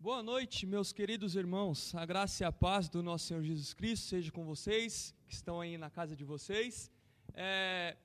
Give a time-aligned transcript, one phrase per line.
[0.00, 1.92] Boa noite, meus queridos irmãos.
[1.92, 5.60] A graça e a paz do nosso Senhor Jesus Cristo seja com vocês, que estão
[5.60, 6.88] aí na casa de vocês.
[7.34, 7.96] É,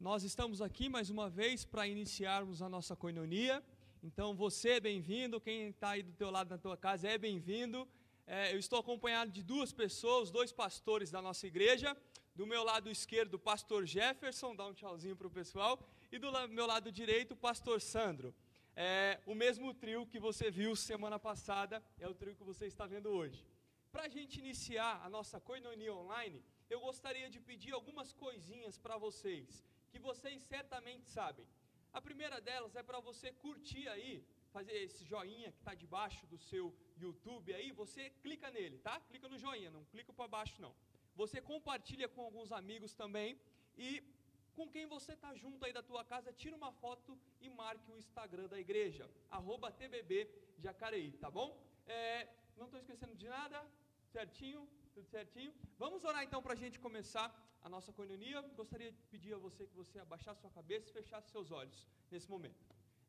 [0.00, 3.62] nós estamos aqui mais uma vez para iniciarmos a nossa coinonia.
[4.02, 7.86] Então, você é bem-vindo, quem está aí do teu lado na tua casa é bem-vindo.
[8.26, 11.94] É, eu estou acompanhado de duas pessoas, dois pastores da nossa igreja.
[12.34, 15.78] Do meu lado esquerdo, o pastor Jefferson, dá um tchauzinho para o pessoal.
[16.10, 18.34] E do meu lado direito, o pastor Sandro.
[18.74, 22.86] É, o mesmo trio que você viu semana passada é o trio que você está
[22.86, 23.46] vendo hoje.
[23.90, 28.96] Para a gente iniciar a nossa coinonia online, eu gostaria de pedir algumas coisinhas para
[28.96, 31.46] vocês, que vocês certamente sabem.
[31.92, 36.38] A primeira delas é para você curtir aí, fazer esse joinha que está debaixo do
[36.38, 38.98] seu YouTube aí, você clica nele, tá?
[39.00, 40.74] Clica no joinha, não clica para baixo não.
[41.14, 43.38] Você compartilha com alguns amigos também
[43.76, 44.02] e
[44.56, 47.98] com quem você está junto aí da tua casa, tira uma foto e marque o
[47.98, 50.28] Instagram da igreja, arroba TBB
[50.58, 51.48] Jacareí, tá bom?
[51.86, 53.58] É, não estou esquecendo de nada,
[54.12, 54.68] certinho?
[54.94, 55.52] Tudo certinho?
[55.78, 57.28] Vamos orar então para a gente começar
[57.62, 58.42] a nossa coinonia.
[58.54, 62.28] Gostaria de pedir a você que você abaixasse sua cabeça e fechasse seus olhos nesse
[62.28, 62.60] momento.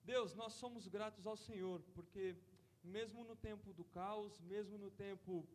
[0.04, 2.36] Deus, nós somos gratos ao Senhor, porque
[2.84, 5.46] mesmo no tempo do caos, mesmo no tempo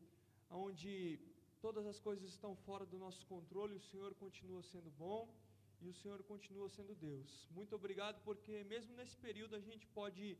[0.50, 1.18] onde
[1.60, 5.28] todas as coisas estão fora do nosso controle, o Senhor continua sendo bom
[5.80, 7.48] e o Senhor continua sendo Deus.
[7.50, 10.36] Muito obrigado, porque mesmo nesse período a gente pode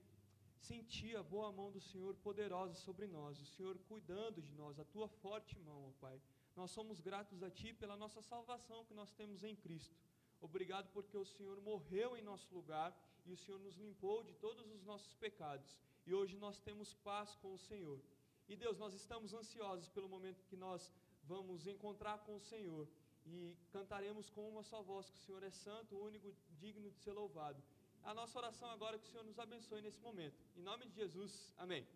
[0.60, 4.84] sentir a boa mão do Senhor poderosa sobre nós, o Senhor cuidando de nós, a
[4.84, 6.20] tua forte mão, ó Pai.
[6.56, 9.96] Nós somos gratos a Ti pela nossa salvação que nós temos em Cristo.
[10.40, 14.70] Obrigado porque o Senhor morreu em nosso lugar e o Senhor nos limpou de todos
[14.72, 15.78] os nossos pecados.
[16.06, 18.00] E hoje nós temos paz com o Senhor.
[18.48, 22.88] E Deus, nós estamos ansiosos pelo momento que nós vamos encontrar com o Senhor
[23.30, 27.12] e cantaremos com uma só voz que o Senhor é santo, único, digno de ser
[27.12, 27.62] louvado.
[28.02, 30.38] A nossa oração agora é que o Senhor nos abençoe nesse momento.
[30.56, 31.86] Em nome de Jesus, amém.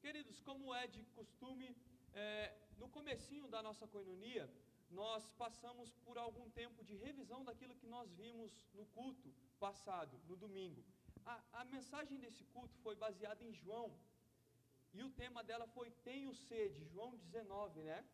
[0.00, 1.74] Queridos, como é de costume,
[2.14, 4.50] é, no comecinho da nossa coinonia,
[4.90, 10.36] nós passamos por algum tempo de revisão daquilo que nós vimos no culto passado, no
[10.36, 10.82] domingo.
[11.24, 13.88] A, a mensagem desse culto foi baseada em João,
[14.92, 18.04] e o tema dela foi Tenho Sede, João 19, né?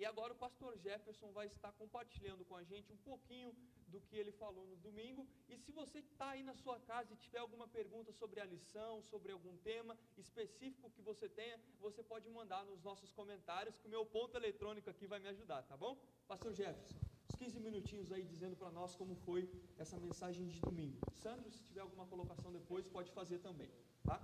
[0.00, 3.54] E agora o pastor Jefferson vai estar compartilhando com a gente um pouquinho
[3.86, 5.28] do que ele falou no domingo.
[5.46, 9.02] E se você está aí na sua casa e tiver alguma pergunta sobre a lição,
[9.02, 13.90] sobre algum tema específico que você tenha, você pode mandar nos nossos comentários, que o
[13.90, 15.94] meu ponto eletrônico aqui vai me ajudar, tá bom?
[16.26, 16.96] Pastor Jefferson,
[17.28, 20.98] uns 15 minutinhos aí dizendo para nós como foi essa mensagem de domingo.
[21.12, 23.70] Sandro, se tiver alguma colocação depois, pode fazer também,
[24.02, 24.18] tá?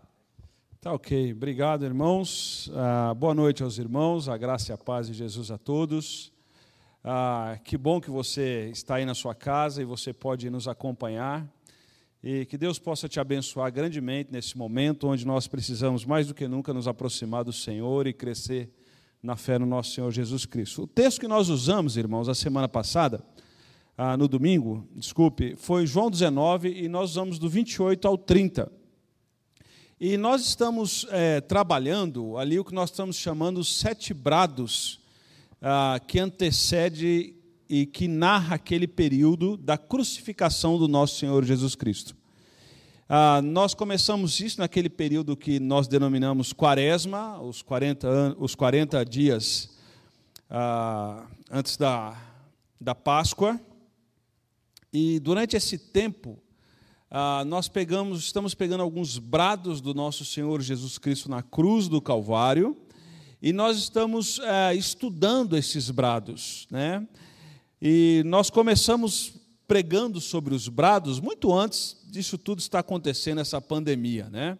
[0.86, 2.70] Tá ok, obrigado irmãos.
[2.72, 6.32] Ah, boa noite aos irmãos, a graça e a paz de Jesus a todos.
[7.02, 11.44] Ah, que bom que você está aí na sua casa e você pode nos acompanhar.
[12.22, 16.46] E que Deus possa te abençoar grandemente nesse momento onde nós precisamos mais do que
[16.46, 18.70] nunca nos aproximar do Senhor e crescer
[19.20, 20.84] na fé no nosso Senhor Jesus Cristo.
[20.84, 23.24] O texto que nós usamos, irmãos, a semana passada,
[23.98, 28.85] ah, no domingo, desculpe, foi João 19 e nós usamos do 28 ao 30.
[29.98, 35.00] E nós estamos é, trabalhando ali o que nós estamos chamando os sete brados,
[35.62, 37.34] ah, que antecede
[37.66, 42.14] e que narra aquele período da crucificação do nosso Senhor Jesus Cristo.
[43.08, 49.70] Ah, nós começamos isso naquele período que nós denominamos quaresma, os 40, os 40 dias
[50.50, 52.20] ah, antes da,
[52.78, 53.58] da Páscoa.
[54.92, 56.38] E durante esse tempo,
[57.10, 62.00] ah, nós pegamos, estamos pegando alguns brados do nosso Senhor Jesus Cristo na cruz do
[62.00, 62.76] Calvário
[63.40, 67.06] e nós estamos ah, estudando esses brados, né?
[67.80, 69.34] E nós começamos
[69.68, 74.58] pregando sobre os brados muito antes disso tudo estar acontecendo, essa pandemia, né?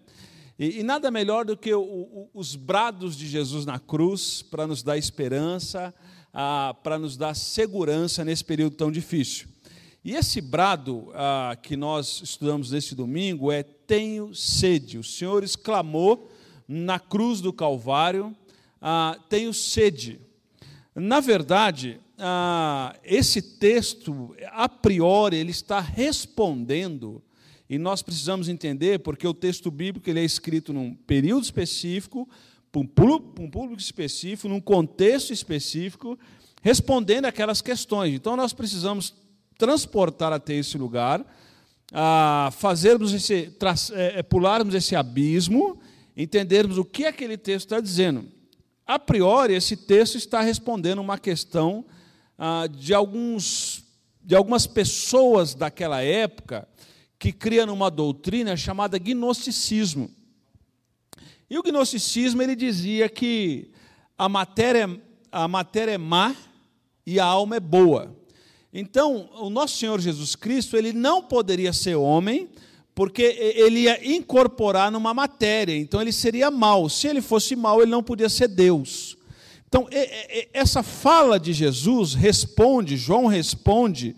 [0.59, 4.67] E, e nada melhor do que o, o, os brados de Jesus na cruz para
[4.67, 5.93] nos dar esperança,
[6.33, 9.49] ah, para nos dar segurança nesse período tão difícil.
[10.07, 14.99] E esse brado ah, que nós estudamos nesse domingo é: Tenho sede.
[14.99, 16.31] O Senhor exclamou
[16.69, 18.33] na cruz do Calvário:
[18.81, 20.21] ah, Tenho sede.
[20.95, 27.21] Na verdade, ah, esse texto, a priori, ele está respondendo,
[27.69, 32.29] e nós precisamos entender, porque o texto bíblico ele é escrito num período específico,
[32.71, 33.05] para
[33.43, 36.17] um público específico, num contexto específico,
[36.63, 38.15] respondendo aquelas questões.
[38.15, 39.26] Então, nós precisamos
[39.59, 41.25] transportar até esse lugar,
[41.93, 43.53] a fazermos esse,
[43.93, 45.81] é, é, pularmos esse abismo,
[46.17, 48.27] entendermos o que aquele texto está dizendo.
[48.87, 51.85] A priori, esse texto está respondendo uma questão
[52.39, 53.85] ah, de, alguns,
[54.23, 56.69] de algumas pessoas daquela época
[57.19, 60.11] que criam uma doutrina chamada gnosticismo.
[61.49, 63.71] E o gnosticismo ele dizia que
[64.19, 65.01] a matéria,
[65.31, 66.35] a matéria é má
[67.07, 68.15] e a alma é boa.
[68.79, 72.47] Então, o nosso Senhor Jesus Cristo, ele não poderia ser homem,
[72.95, 73.23] porque
[73.57, 76.87] ele ia incorporar numa matéria, então ele seria mal.
[76.91, 79.17] Se ele fosse mal, ele não podia ser Deus.
[79.67, 79.89] Então,
[80.53, 84.15] essa fala de Jesus responde, João responde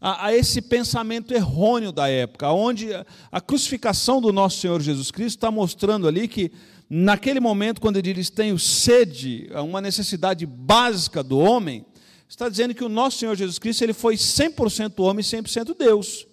[0.00, 2.88] a, esse pensamento errôneo da época, onde
[3.30, 6.50] a crucificação do nosso Senhor Jesus Cristo está mostrando ali que,
[6.88, 11.84] naquele momento, quando ele diz tenho sede, uma necessidade básica do homem,
[12.30, 16.26] está dizendo que o nosso Senhor Jesus Cristo ele foi 100% homem e 100% Deus.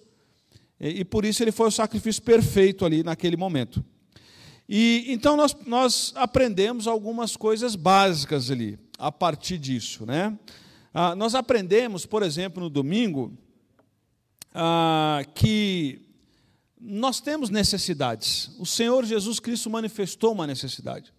[0.80, 3.84] E, e por isso ele foi o sacrifício perfeito ali naquele momento.
[4.68, 10.38] E então nós, nós aprendemos algumas coisas básicas ali a partir disso, né?
[10.94, 13.36] Ah, nós aprendemos, por exemplo, no domingo,
[14.54, 16.00] ah, que
[16.80, 18.50] nós temos necessidades.
[18.58, 21.12] O Senhor Jesus Cristo manifestou uma necessidade.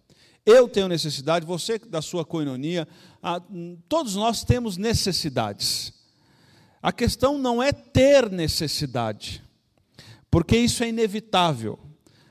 [0.50, 2.86] Eu tenho necessidade, você da sua coinonia,
[3.22, 3.40] ah,
[3.88, 5.92] todos nós temos necessidades.
[6.82, 9.42] A questão não é ter necessidade
[10.30, 11.78] porque isso é inevitável.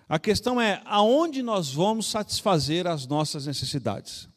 [0.08, 4.28] A questão é aonde nós vamos satisfazer as nossas necessidades.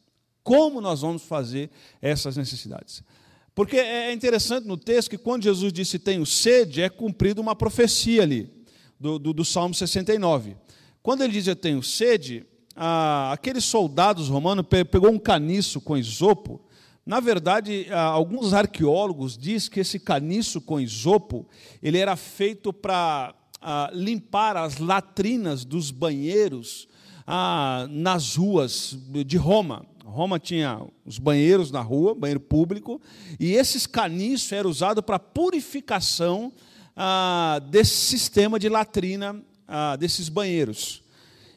[0.43, 1.71] Como nós vamos fazer
[2.01, 3.01] essas necessidades?
[3.55, 8.23] Porque é interessante no texto que quando Jesus disse tenho sede, é cumprida uma profecia
[8.23, 8.51] ali,
[8.99, 10.57] do, do, do, Salmo 69.
[11.01, 12.45] Quando ele diz eu tenho sede,
[12.75, 16.61] ah, aqueles soldados romanos pegou um caniço com isopo.
[17.05, 21.45] Na verdade, ah, alguns arqueólogos dizem que esse caniço com isopo
[21.81, 26.87] ele era feito para ah, limpar as latrinas dos banheiros
[27.27, 29.85] ah, nas ruas de Roma.
[30.05, 33.01] Roma tinha os banheiros na rua, banheiro público,
[33.39, 36.51] e esses caniços eram usados para purificação
[36.95, 41.02] ah, desse sistema de latrina ah, desses banheiros.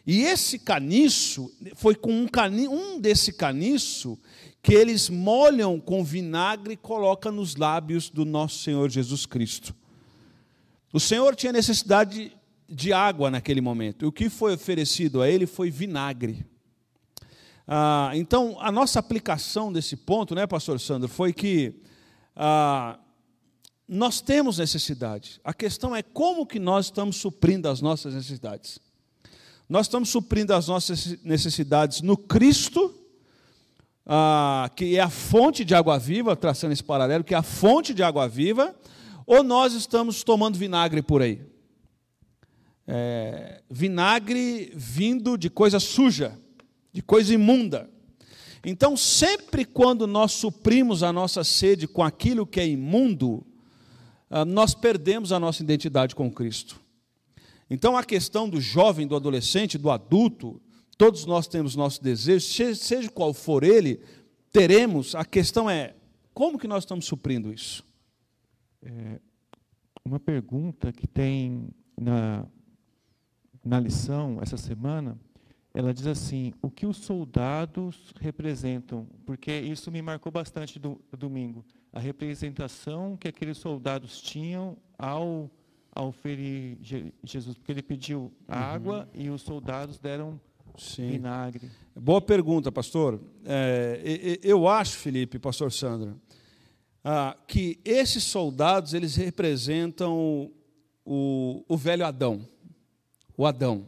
[0.07, 4.17] E esse caniço, foi com um, cani, um desse caniço
[4.63, 9.75] que eles molham com vinagre e colocam nos lábios do nosso Senhor Jesus Cristo.
[10.93, 12.33] O Senhor tinha necessidade
[12.69, 14.05] de água naquele momento.
[14.05, 16.47] E o que foi oferecido a ele foi vinagre.
[17.67, 21.75] Ah, então, a nossa aplicação desse ponto, né, pastor Sandro, foi que
[22.35, 22.99] ah,
[23.89, 25.41] nós temos necessidade.
[25.45, 28.79] A questão é como que nós estamos suprindo as nossas necessidades.
[29.69, 32.95] Nós estamos suprindo as nossas necessidades no Cristo,
[34.07, 37.93] ah, que é a fonte de água viva, traçando esse paralelo, que é a fonte
[37.93, 38.75] de água viva,
[39.27, 41.41] ou nós estamos tomando vinagre por aí?
[42.87, 46.39] É, vinagre vindo de coisa suja,
[46.93, 47.91] de coisa imunda.
[48.65, 53.45] Então, sempre quando nós suprimos a nossa sede com aquilo que é imundo,
[54.31, 56.86] ah, nós perdemos a nossa identidade com Cristo.
[57.69, 60.61] Então, a questão do jovem, do adolescente, do adulto,
[60.97, 64.01] todos nós temos nosso desejo, seja qual for ele,
[64.53, 65.15] teremos.
[65.15, 65.95] A questão é
[66.33, 67.85] como que nós estamos suprindo isso?
[68.83, 69.21] É,
[70.05, 71.69] uma pergunta que tem
[71.99, 72.47] na,
[73.65, 75.19] na lição essa semana,
[75.75, 79.07] ela diz assim: o que os soldados representam?
[79.25, 81.65] Porque isso me marcou bastante do, do domingo.
[81.93, 85.51] A representação que aqueles soldados tinham ao,
[85.97, 86.77] ao ferir
[87.25, 88.31] Jesus, porque ele pediu uhum.
[88.49, 90.39] água e os soldados deram
[90.77, 91.13] Sim.
[91.13, 91.71] vinagre.
[91.95, 93.19] Boa pergunta, pastor.
[93.47, 96.21] É, eu acho, Felipe, pastor Sandro,
[97.03, 100.53] ah, que esses soldados eles representam
[101.03, 102.47] o, o velho Adão,
[103.35, 103.87] o Adão.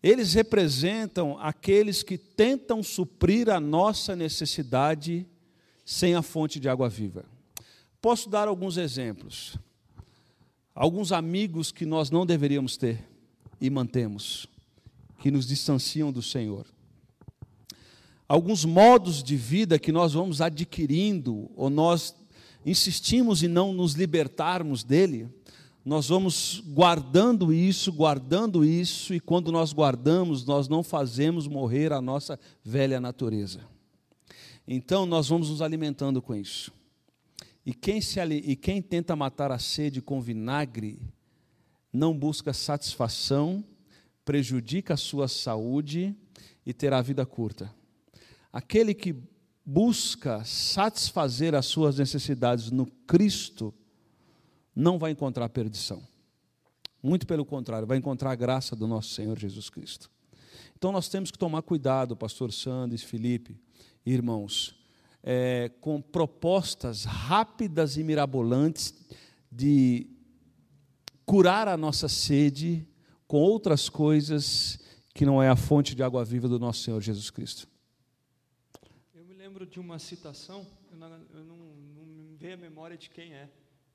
[0.00, 5.26] Eles representam aqueles que tentam suprir a nossa necessidade
[5.84, 7.24] sem a fonte de água viva.
[8.00, 9.58] Posso dar alguns exemplos.
[10.74, 13.04] Alguns amigos que nós não deveríamos ter
[13.60, 14.46] e mantemos,
[15.18, 16.66] que nos distanciam do Senhor
[18.30, 22.14] alguns modos de vida que nós vamos adquirindo, ou nós
[22.64, 25.28] insistimos em não nos libertarmos dele,
[25.84, 32.00] nós vamos guardando isso, guardando isso, e quando nós guardamos, nós não fazemos morrer a
[32.00, 33.62] nossa velha natureza.
[34.64, 36.70] Então nós vamos nos alimentando com isso.
[37.70, 41.00] E quem, se, e quem tenta matar a sede com vinagre,
[41.92, 43.64] não busca satisfação,
[44.24, 46.12] prejudica a sua saúde
[46.66, 47.72] e terá vida curta.
[48.52, 49.14] Aquele que
[49.64, 53.72] busca satisfazer as suas necessidades no Cristo,
[54.74, 56.02] não vai encontrar perdição.
[57.00, 60.10] Muito pelo contrário, vai encontrar a graça do nosso Senhor Jesus Cristo.
[60.76, 63.56] Então nós temos que tomar cuidado, pastor Sandes, Felipe,
[64.04, 64.79] irmãos,
[65.22, 68.94] é, com propostas rápidas e mirabolantes
[69.50, 70.06] de
[71.24, 72.86] curar a nossa sede
[73.26, 74.78] com outras coisas
[75.14, 77.68] que não é a fonte de água viva do nosso Senhor Jesus Cristo.
[79.14, 82.96] Eu me lembro de uma citação, eu não, eu não, não me veio a memória
[82.96, 83.48] de quem é,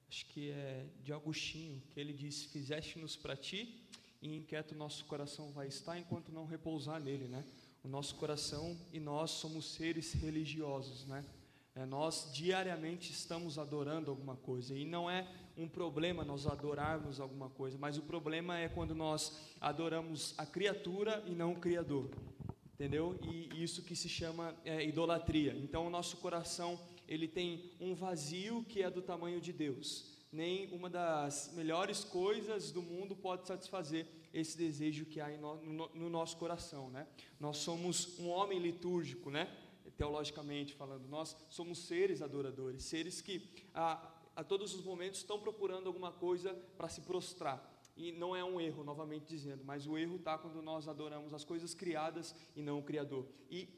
[0.07, 3.83] acho que é de Agostinho, que ele diz: Fizeste-nos para ti,
[4.21, 7.43] e inquieto nosso coração vai estar enquanto não repousar nele, né?
[7.85, 11.23] O nosso coração e nós somos seres religiosos, né?
[11.75, 17.47] É, nós diariamente estamos adorando alguma coisa e não é um problema nós adorarmos alguma
[17.47, 22.09] coisa, mas o problema é quando nós adoramos a criatura e não o Criador,
[22.73, 23.19] entendeu?
[23.21, 25.53] E isso que se chama é, idolatria.
[25.53, 30.11] Então o nosso coração ele tem um vazio que é do tamanho de Deus.
[30.31, 34.07] Nem uma das melhores coisas do mundo pode satisfazer
[34.39, 37.07] esse desejo que há no, no, no nosso coração, né?
[37.39, 39.49] Nós somos um homem litúrgico, né?
[39.97, 41.07] teologicamente falando.
[41.07, 46.53] Nós somos seres adoradores, seres que a, a todos os momentos estão procurando alguma coisa
[46.77, 47.73] para se prostrar.
[47.95, 51.45] E não é um erro, novamente dizendo, mas o erro está quando nós adoramos as
[51.45, 53.25] coisas criadas e não o Criador.
[53.49, 53.69] E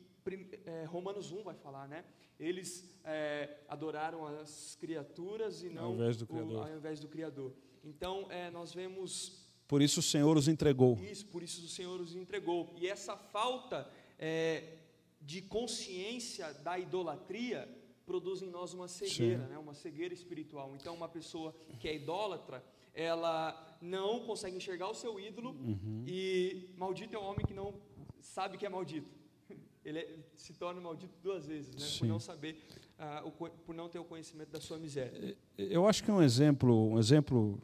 [0.66, 2.04] é, Romanos 1 vai falar, né?
[2.40, 6.56] Eles é, adoraram as criaturas e não ao invés do Criador.
[6.56, 7.54] O, ao invés do criador.
[7.84, 9.47] Então, é, nós vemos.
[9.68, 10.98] Por isso o Senhor os entregou.
[11.04, 12.74] Isso, por isso o Senhor os entregou.
[12.78, 14.78] E essa falta é,
[15.20, 17.68] de consciência da idolatria
[18.06, 19.58] produz em nós uma cegueira, né?
[19.58, 20.74] uma cegueira espiritual.
[20.76, 26.06] Então, uma pessoa que é idólatra, ela não consegue enxergar o seu ídolo uhum.
[26.08, 27.74] e maldito é o homem que não
[28.22, 29.10] sabe que é maldito.
[29.84, 32.00] Ele é, se torna maldito duas vezes, né?
[32.00, 32.58] por não saber,
[32.98, 35.38] uh, o, por não ter o conhecimento da sua miséria.
[35.58, 37.62] Eu acho que um exemplo, um exemplo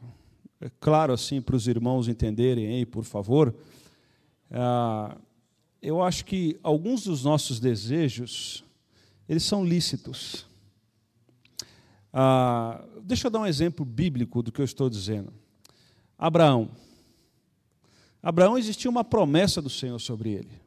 [0.64, 3.54] é claro assim para os irmãos entenderem por favor.
[4.50, 5.20] Uh,
[5.82, 8.64] eu acho que alguns dos nossos desejos,
[9.28, 10.46] eles são lícitos.
[12.10, 15.30] Ah, deixa eu dar um exemplo bíblico do que eu estou dizendo.
[16.16, 16.70] Abraão.
[18.22, 20.62] Abraão existia uma promessa do Senhor sobre ele.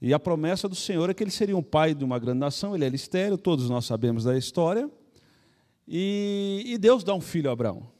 [0.00, 2.74] E a promessa do Senhor é que ele seria um pai de uma grande nação,
[2.74, 4.90] ele era estéreo, todos nós sabemos da história.
[5.86, 7.97] E, e Deus dá um filho a Abraão.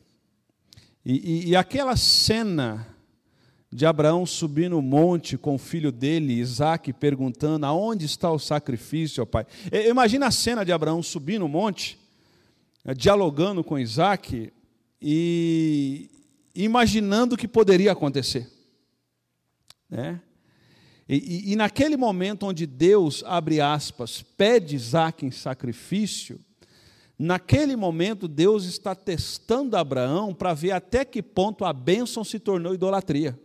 [1.10, 2.86] E, e, e aquela cena
[3.72, 9.22] de Abraão subir no monte com o filho dele, Isaac, perguntando: aonde está o sacrifício,
[9.22, 9.46] ó pai?
[9.88, 11.98] Imagina a cena de Abraão subir no monte,
[12.84, 14.52] eh, dialogando com Isaac
[15.00, 16.10] e
[16.54, 18.46] imaginando o que poderia acontecer.
[19.88, 20.20] Né?
[21.08, 26.38] E, e, e naquele momento onde Deus, abre aspas, pede Isaac em sacrifício,
[27.18, 32.72] naquele momento Deus está testando Abraão para ver até que ponto a bênção se tornou
[32.72, 33.38] idolatria.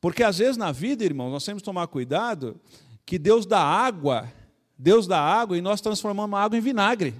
[0.00, 2.58] Porque às vezes na vida, irmãos, nós temos que tomar cuidado
[3.04, 4.32] que Deus dá água,
[4.78, 7.14] Deus dá água e nós transformamos a água em vinagre.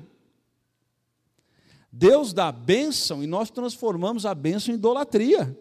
[1.92, 5.56] Deus dá bênção e nós transformamos a bênção em idolatria.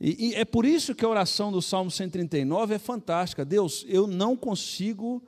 [0.00, 3.44] E, e, é por isso que a oração do Salmo 139 é fantástica.
[3.44, 5.22] Deus, eu não consigo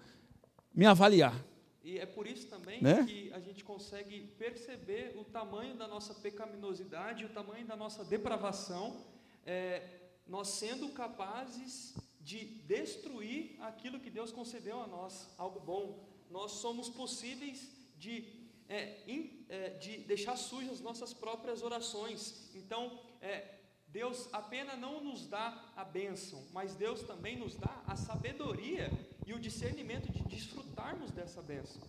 [0.74, 1.49] me avaliar.
[1.82, 3.04] E é por isso também né?
[3.04, 9.04] que a gente consegue perceber o tamanho da nossa pecaminosidade, o tamanho da nossa depravação.
[9.46, 16.06] É, nós sendo capazes de destruir aquilo que Deus concedeu a nós, algo bom.
[16.30, 18.24] Nós somos possíveis de,
[18.68, 22.50] é, in, é, de deixar sujas nossas próprias orações.
[22.54, 23.54] Então, é,
[23.88, 28.90] Deus apenas não nos dá a bênção, mas Deus também nos dá a sabedoria
[29.26, 31.82] e o discernimento de desfrutarmos dessa bênção.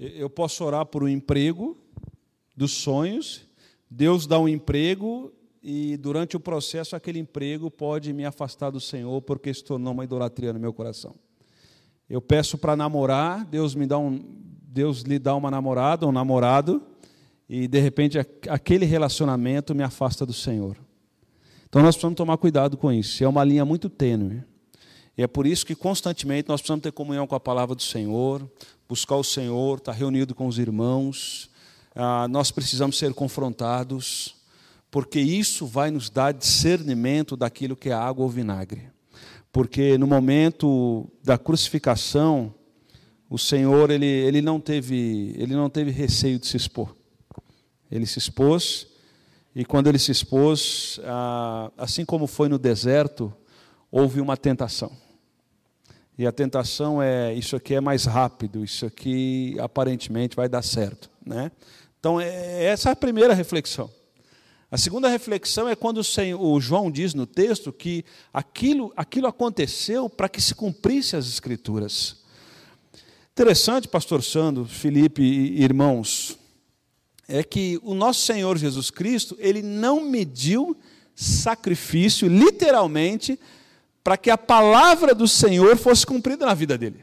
[0.00, 1.78] Eu posso orar por um emprego
[2.56, 3.46] dos sonhos,
[3.88, 5.32] Deus dá um emprego
[5.62, 10.02] e durante o processo aquele emprego pode me afastar do Senhor porque se tornou uma
[10.02, 11.14] idolatria no meu coração.
[12.10, 14.20] Eu peço para namorar, Deus me dá um,
[14.62, 16.82] Deus lhe dá uma namorada, um namorado,
[17.48, 18.18] e de repente
[18.48, 20.76] aquele relacionamento me afasta do Senhor.
[21.68, 23.22] Então nós precisamos tomar cuidado com isso.
[23.22, 24.42] É uma linha muito tênue.
[25.16, 28.48] E é por isso que constantemente nós precisamos ter comunhão com a palavra do Senhor,
[28.88, 31.50] buscar o Senhor, estar reunido com os irmãos.
[31.94, 34.34] Ah, nós precisamos ser confrontados
[34.94, 38.92] porque isso vai nos dar discernimento daquilo que é água ou vinagre.
[39.50, 42.54] Porque no momento da crucificação,
[43.28, 46.94] o Senhor ele, ele, não teve, ele não teve receio de se expor.
[47.90, 48.86] Ele se expôs,
[49.52, 51.00] e quando ele se expôs,
[51.76, 53.34] assim como foi no deserto,
[53.90, 54.92] houve uma tentação.
[56.16, 61.10] E a tentação é: isso aqui é mais rápido, isso aqui aparentemente vai dar certo.
[61.24, 61.50] Né?
[61.98, 63.90] Então, é, essa é a primeira reflexão.
[64.70, 69.26] A segunda reflexão é quando o, Senhor, o João diz no texto que aquilo, aquilo
[69.26, 72.24] aconteceu para que se cumprisse as Escrituras.
[73.32, 76.38] Interessante, pastor Sandro, Felipe e irmãos,
[77.28, 80.76] é que o nosso Senhor Jesus Cristo, ele não mediu
[81.14, 83.38] sacrifício, literalmente,
[84.04, 87.02] para que a palavra do Senhor fosse cumprida na vida dele.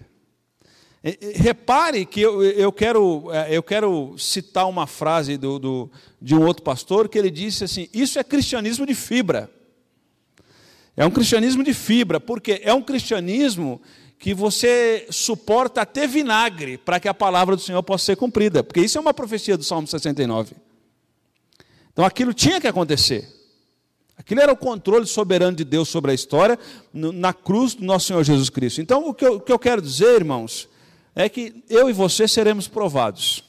[1.34, 5.92] Repare que eu, eu, quero, é, eu quero citar uma frase do, do,
[6.22, 9.50] de um outro pastor que ele disse assim: Isso é cristianismo de fibra.
[10.96, 13.82] É um cristianismo de fibra, porque é um cristianismo
[14.20, 18.82] que você suporta até vinagre para que a palavra do Senhor possa ser cumprida, porque
[18.82, 20.56] isso é uma profecia do Salmo 69.
[21.92, 23.41] Então aquilo tinha que acontecer.
[24.22, 26.58] Aquilo era o controle soberano de Deus sobre a história
[26.94, 28.80] na cruz do nosso Senhor Jesus Cristo.
[28.80, 30.70] Então o que eu, o que eu quero dizer, irmãos,
[31.16, 33.44] é que eu e você seremos provados.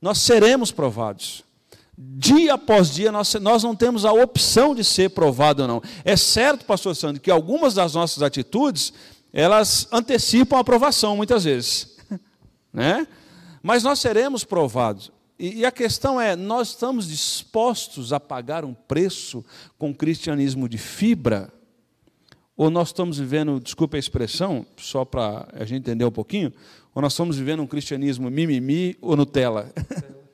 [0.00, 1.42] Nós seremos provados.
[1.98, 5.82] Dia após dia, nós, nós não temos a opção de ser provado ou não.
[6.04, 8.92] É certo, pastor Sandro, que algumas das nossas atitudes
[9.32, 11.96] elas antecipam a aprovação muitas vezes,
[12.72, 13.06] né?
[13.60, 15.10] Mas nós seremos provados.
[15.44, 19.44] E, e a questão é: nós estamos dispostos a pagar um preço
[19.76, 21.52] com o cristianismo de fibra?
[22.56, 26.50] Ou nós estamos vivendo, desculpa a expressão, só para a gente entender um pouquinho,
[26.94, 29.70] ou nós estamos vivendo um cristianismo mimimi ou Nutella?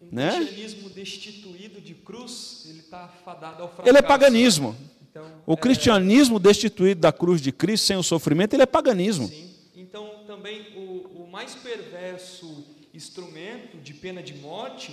[0.00, 0.36] Um né?
[0.36, 3.88] cristianismo destituído de cruz, ele está fadado ao fracasso.
[3.88, 4.76] Ele é paganismo.
[5.10, 6.40] Então, o cristianismo é...
[6.40, 9.26] destituído da cruz de Cristo sem o sofrimento, ele é paganismo.
[9.26, 9.50] Sim.
[9.74, 12.62] Então, também o, o mais perverso
[12.94, 14.92] instrumento de pena de morte,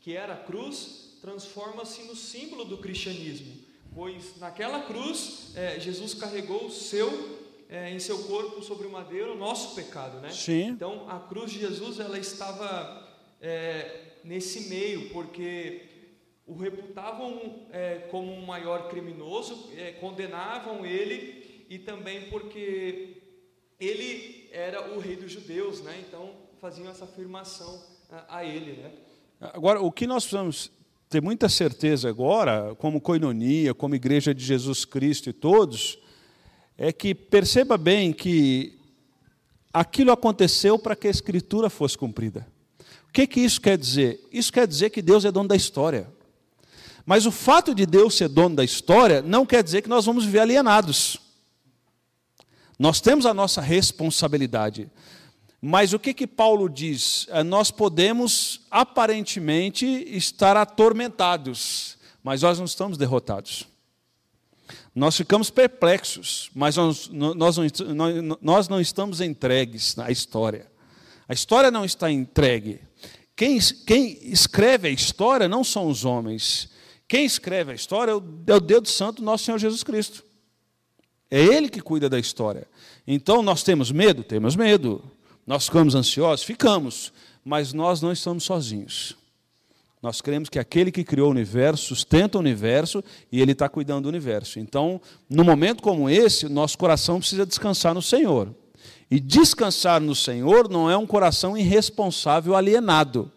[0.00, 3.52] que era a cruz, transforma-se no símbolo do cristianismo,
[3.94, 7.38] pois naquela cruz é, Jesus carregou o seu
[7.68, 10.30] é, em seu corpo sobre o madeiro o nosso pecado, né?
[10.30, 10.68] Sim.
[10.68, 13.08] Então a cruz de Jesus ela estava
[13.40, 15.82] é, nesse meio, porque
[16.46, 23.22] o reputavam é, como um maior criminoso, é, condenavam ele e também porque
[23.78, 26.04] ele era o rei dos judeus, né?
[26.06, 27.80] Então faziam essa afirmação
[28.28, 28.90] a, ele, né?
[29.40, 30.70] Agora, o que nós precisamos
[31.08, 35.98] ter muita certeza agora, como coinonia, como igreja de Jesus Cristo e todos,
[36.76, 38.78] é que perceba bem que
[39.72, 42.46] aquilo aconteceu para que a escritura fosse cumprida.
[43.08, 44.20] O que, que isso quer dizer?
[44.30, 46.06] Isso quer dizer que Deus é dono da história.
[47.06, 50.26] Mas o fato de Deus ser dono da história não quer dizer que nós vamos
[50.26, 51.16] viver alienados.
[52.78, 54.90] Nós temos a nossa responsabilidade.
[55.60, 57.26] Mas o que que Paulo diz?
[57.28, 63.68] É, nós podemos aparentemente estar atormentados, mas nós não estamos derrotados.
[64.94, 70.70] Nós ficamos perplexos, mas nós, nós, não, nós não estamos entregues à história.
[71.28, 72.80] A história não está entregue.
[73.36, 76.68] Quem, quem escreve a história não são os homens,
[77.06, 80.24] quem escreve a história é é o Deus Santo, nosso Senhor Jesus Cristo.
[81.30, 82.66] É Ele que cuida da história.
[83.06, 84.22] Então nós temos medo?
[84.22, 85.02] Temos medo.
[85.46, 86.44] Nós ficamos ansiosos?
[86.44, 87.12] Ficamos.
[87.44, 89.16] Mas nós não estamos sozinhos.
[90.02, 94.04] Nós cremos que aquele que criou o universo sustenta o universo e ele está cuidando
[94.04, 94.58] do universo.
[94.58, 98.54] Então, num momento como esse, nosso coração precisa descansar no Senhor.
[99.10, 103.30] E descansar no Senhor não é um coração irresponsável, alienado.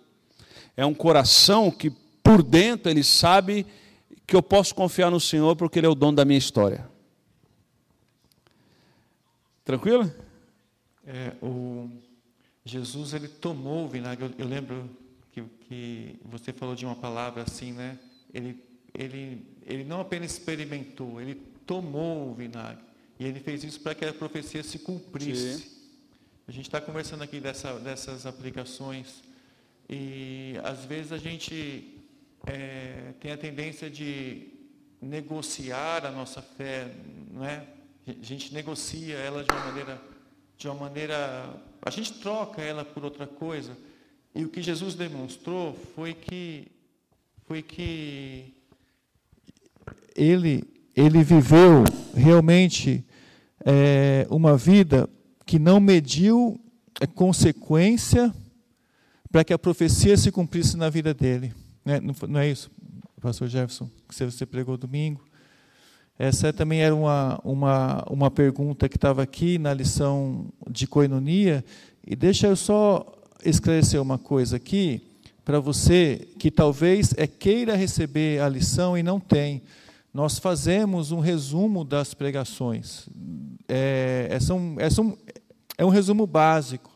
[0.78, 1.89] É um coração que
[2.24, 3.66] por dentro ele sabe
[4.26, 6.88] que eu posso confiar no Senhor porque Ele é o dono da minha história.
[9.66, 10.12] Tranquilo?
[11.06, 11.89] É, o
[12.66, 14.26] Jesus ele tomou o vinagre.
[14.26, 14.89] Eu, eu lembro
[15.32, 18.00] que, que, você falou de uma palavra assim, né?
[18.34, 18.58] Ele,
[18.94, 21.36] ele, ele não apenas experimentou, ele
[21.66, 22.84] tomou o vinagre.
[23.20, 25.60] E ele fez isso para que a profecia se cumprisse.
[25.60, 25.70] Sim.
[26.48, 29.24] A gente está conversando aqui dessa, dessas aplicações.
[29.89, 32.02] E às vezes a gente
[32.46, 34.48] é, tem a tendência de
[35.02, 36.92] negociar a nossa fé,
[37.32, 37.66] não é?
[38.08, 40.02] A gente negocia ela de uma maneira,
[40.58, 41.50] de uma maneira,
[41.82, 43.78] a gente troca ela por outra coisa.
[44.36, 46.68] E o que Jesus demonstrou foi que,
[47.46, 48.54] foi que
[50.16, 50.63] ele,
[50.96, 51.84] ele viveu
[52.16, 53.06] realmente
[53.66, 55.10] é, uma vida
[55.46, 56.60] que não mediu
[57.00, 58.34] a consequência
[59.32, 61.54] para que a profecia se cumprisse na vida dele.
[61.84, 62.00] Né?
[62.00, 62.72] Não é isso,
[63.20, 65.24] pastor Jefferson, que você pregou domingo?
[66.17, 71.65] Essa também era uma, uma, uma pergunta que estava aqui na lição de coinonia.
[72.06, 73.06] E deixa eu só
[73.43, 75.02] esclarecer uma coisa aqui
[75.43, 79.63] para você que talvez é queira receber a lição e não tem.
[80.13, 83.10] Nós fazemos um resumo das pregações.
[83.67, 85.17] É, é, um, é, um,
[85.80, 86.91] é um resumo básico.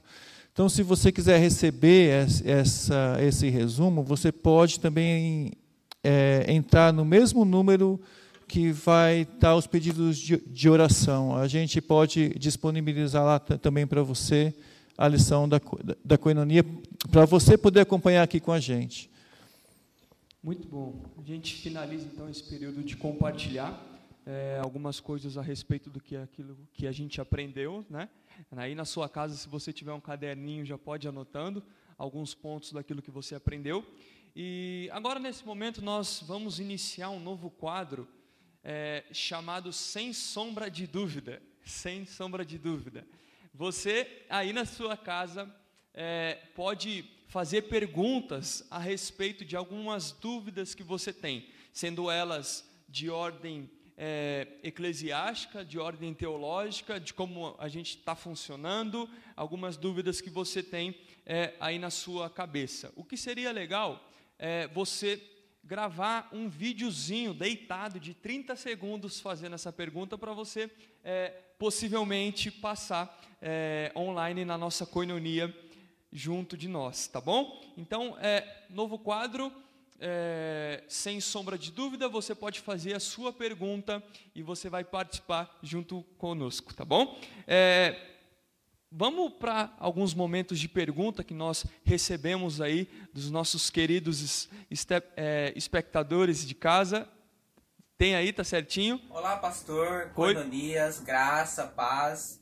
[0.54, 5.52] Então, se você quiser receber essa, esse resumo, você pode também
[6.04, 8.00] é, entrar no mesmo número
[8.48, 11.36] que vai estar os pedidos de, de oração.
[11.36, 14.54] A gente pode disponibilizar lá também para você
[14.98, 15.60] a lição da,
[16.04, 16.64] da coinonia,
[17.12, 19.12] para você poder acompanhar aqui com a gente.
[20.42, 21.04] Muito bom.
[21.18, 23.84] A gente finaliza então esse período de compartilhar
[24.26, 28.10] é, algumas coisas a respeito do que aquilo que a gente aprendeu, né?
[28.56, 31.62] Aí na sua casa, se você tiver um caderninho, já pode ir anotando
[31.98, 33.86] alguns pontos daquilo que você aprendeu.
[34.36, 38.08] E agora nesse momento nós vamos iniciar um novo quadro
[38.70, 41.42] é, chamado Sem Sombra de Dúvida.
[41.64, 43.08] Sem sombra de dúvida.
[43.54, 45.50] Você aí na sua casa
[45.94, 53.10] é, pode fazer perguntas a respeito de algumas dúvidas que você tem, sendo elas de
[53.10, 60.30] ordem é, eclesiástica, de ordem teológica, de como a gente está funcionando, algumas dúvidas que
[60.30, 60.94] você tem
[61.26, 62.92] é, aí na sua cabeça.
[62.98, 65.22] O que seria legal é você
[65.68, 70.72] gravar um videozinho deitado de 30 segundos fazendo essa pergunta para você
[71.04, 75.54] é, possivelmente passar é, online na nossa coinonia
[76.10, 77.62] junto de nós, tá bom?
[77.76, 79.52] Então, é, novo quadro,
[80.00, 84.02] é, sem sombra de dúvida, você pode fazer a sua pergunta
[84.34, 87.20] e você vai participar junto conosco, tá bom?
[87.46, 88.17] É,
[88.92, 94.50] vamos para alguns momentos de pergunta que nós recebemos aí dos nossos queridos
[95.16, 97.08] é, espectadores de casa.
[97.98, 99.02] Tem aí, tá certinho?
[99.10, 102.40] Olá, pastor, coinonias, graça, paz.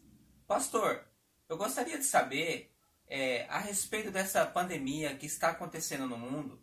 [0.48, 1.04] Pastor,
[1.48, 2.72] eu gostaria de saber
[3.08, 6.60] é, a respeito dessa pandemia que está acontecendo no mundo,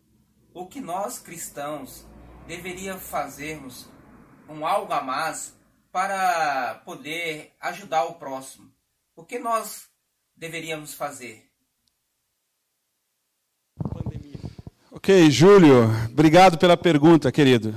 [0.53, 2.07] o que nós cristãos
[2.47, 3.89] deveríamos fazermos
[4.49, 5.57] um algo a mais
[5.91, 8.72] para poder ajudar o próximo?
[9.15, 9.85] O que nós
[10.37, 11.45] deveríamos fazer?
[14.91, 17.75] Ok, Júlio, obrigado pela pergunta, querido.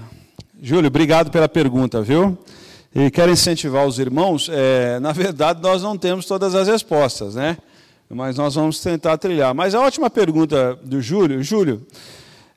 [0.61, 2.37] Júlio, obrigado pela pergunta, viu?
[2.93, 4.49] E quero incentivar os irmãos.
[4.49, 7.57] É, na verdade, nós não temos todas as respostas, né?
[8.09, 9.53] mas nós vamos tentar trilhar.
[9.53, 11.85] Mas a ótima pergunta do Júlio, Júlio,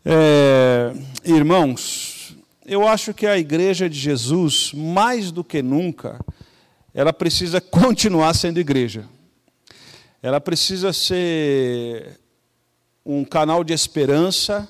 [0.05, 0.93] é,
[1.25, 2.37] irmãos,
[2.67, 6.21] eu acho que a igreja de Jesus, mais do que nunca,
[6.95, 9.05] ela precisa continuar sendo igreja.
[10.23, 12.19] Ela precisa ser
[13.05, 14.69] um canal de esperança,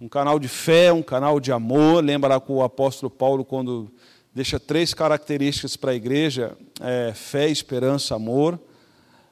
[0.00, 2.02] um canal de fé, um canal de amor.
[2.02, 3.92] Lembra com o apóstolo Paulo, quando
[4.34, 8.58] deixa três características para a igreja: é, fé, esperança, amor.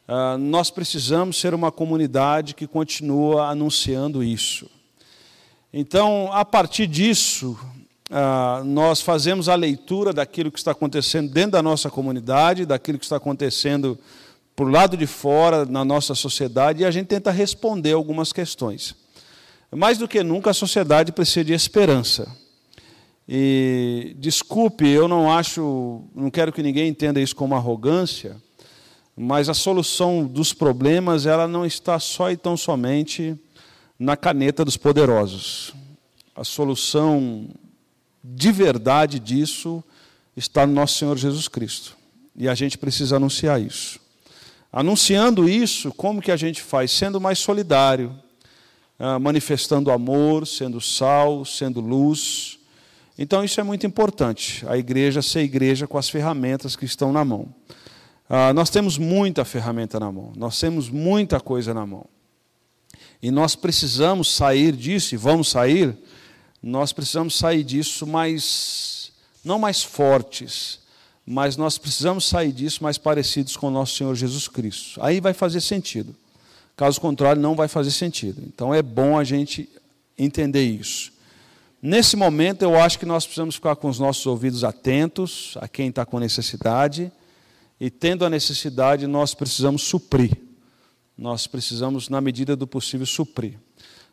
[0.07, 4.69] Ah, nós precisamos ser uma comunidade que continua anunciando isso.
[5.73, 7.59] Então, a partir disso,
[8.13, 13.05] uh, nós fazemos a leitura daquilo que está acontecendo dentro da nossa comunidade, daquilo que
[13.05, 13.99] está acontecendo
[14.55, 18.95] por lado de fora, na nossa sociedade, e a gente tenta responder algumas questões.
[19.71, 22.31] Mais do que nunca, a sociedade precisa de esperança.
[23.27, 28.37] E desculpe, eu não acho, não quero que ninguém entenda isso como arrogância,
[29.17, 33.35] mas a solução dos problemas ela não está só e tão somente
[33.99, 35.73] na caneta dos poderosos.
[36.37, 37.49] A solução
[38.23, 39.83] de verdade disso
[40.37, 41.97] está no nosso Senhor Jesus Cristo.
[42.37, 44.01] E a gente precisa anunciar isso.
[44.73, 46.91] Anunciando isso, como que a gente faz?
[46.91, 48.15] Sendo mais solidário,
[48.99, 52.59] ah, manifestando amor, sendo sal, sendo luz.
[53.19, 54.65] Então isso é muito importante.
[54.67, 57.55] A igreja ser igreja com as ferramentas que estão na mão.
[58.29, 62.07] Ah, nós temos muita ferramenta na mão, nós temos muita coisa na mão.
[63.23, 65.95] E nós precisamos sair disso, e vamos sair,
[66.63, 69.11] nós precisamos sair disso mais,
[69.45, 70.79] não mais fortes,
[71.27, 75.03] mas nós precisamos sair disso mais parecidos com o nosso Senhor Jesus Cristo.
[75.03, 76.15] Aí vai fazer sentido.
[76.77, 78.43] Caso contrário, não vai fazer sentido.
[78.47, 79.69] Então é bom a gente
[80.17, 81.13] entender isso.
[81.81, 85.89] Nesse momento, eu acho que nós precisamos ficar com os nossos ouvidos atentos a quem
[85.89, 87.11] está com necessidade
[87.81, 90.31] e tendo a necessidade, nós precisamos suprir.
[91.19, 93.59] Nós precisamos, na medida do possível, suprir.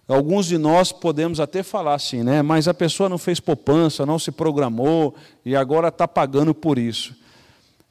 [0.09, 2.41] Alguns de nós podemos até falar assim, né?
[2.41, 7.15] Mas a pessoa não fez poupança, não se programou e agora está pagando por isso.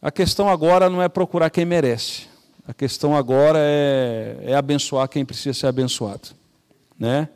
[0.02, 2.26] A questão agora não é procurar quem merece.
[2.66, 6.30] A questão agora é, é abençoar quem precisa ser abençoado,
[6.98, 7.28] né?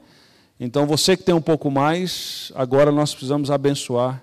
[0.59, 4.23] Então você que tem um pouco mais, agora nós precisamos abençoar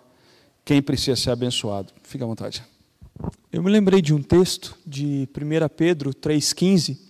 [0.66, 1.94] quem precisa ser abençoado.
[2.04, 2.62] Fique à vontade.
[3.52, 7.09] Eu me lembrei de um texto de 1 Pedro 3,15.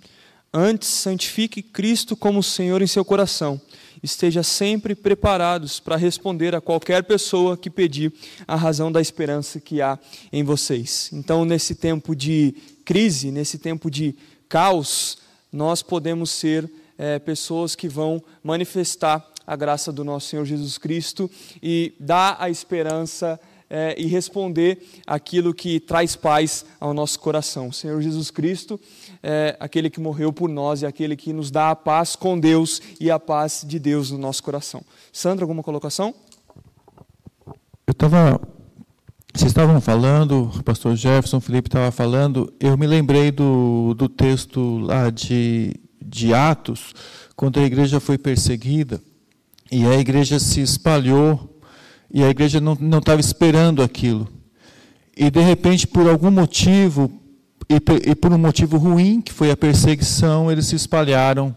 [0.54, 3.62] Antes, santifique Cristo como Senhor em seu coração.
[4.02, 8.12] Esteja sempre preparados para responder a qualquer pessoa que pedir
[8.48, 10.00] a razão da esperança que há
[10.32, 11.12] em vocês.
[11.14, 14.16] Então, nesse tempo de crise, nesse tempo de
[14.48, 15.20] caos,
[15.52, 21.30] nós podemos ser é, pessoas que vão manifestar a graça do nosso Senhor Jesus Cristo
[21.62, 27.68] e dar a esperança é, e responder aquilo que traz paz ao nosso coração.
[27.68, 28.80] O Senhor Jesus Cristo
[29.22, 32.82] é aquele que morreu por nós e aquele que nos dá a paz com Deus
[33.00, 34.82] e a paz de Deus no nosso coração.
[35.12, 36.14] Sandra, alguma colocação?
[37.86, 38.42] Eu estava.
[39.34, 44.80] Vocês estavam falando, o pastor Jefferson Felipe estava falando, eu me lembrei do, do texto
[44.80, 46.94] lá de, de Atos,
[47.36, 49.00] quando a igreja foi perseguida
[49.72, 51.59] e a igreja se espalhou
[52.12, 54.28] e a igreja não estava esperando aquilo.
[55.16, 57.12] E de repente, por algum motivo,
[57.70, 61.56] e, por um motivo ruim, que foi a perseguição, eles se espalharam.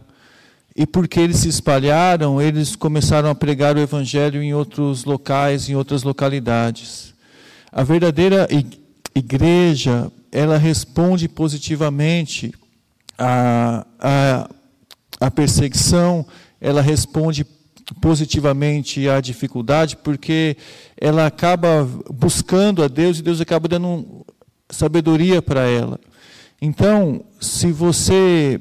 [0.74, 5.74] E porque eles se espalharam, eles começaram a pregar o evangelho em outros locais, em
[5.74, 7.14] outras localidades.
[7.70, 8.48] A verdadeira
[9.14, 12.52] igreja, ela responde positivamente
[13.16, 14.50] à, à,
[15.20, 16.26] à perseguição,
[16.60, 17.61] ela responde positivamente
[19.08, 20.56] à dificuldade, porque
[21.00, 24.24] ela acaba buscando a Deus e Deus acaba dando
[24.70, 25.98] sabedoria para ela.
[26.60, 28.60] Então, se você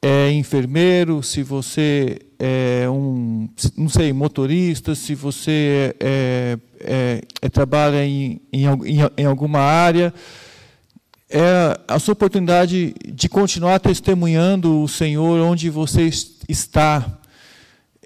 [0.00, 8.04] é enfermeiro, se você é um, não sei, motorista, se você é, é, é trabalha
[8.04, 8.64] em, em,
[9.16, 10.12] em alguma área,
[11.30, 16.10] é a sua oportunidade de continuar testemunhando o Senhor onde você
[16.48, 17.20] está